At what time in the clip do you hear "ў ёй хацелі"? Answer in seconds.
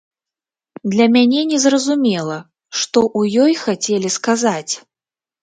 3.19-4.09